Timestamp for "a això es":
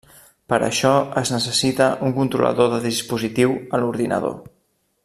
0.57-1.31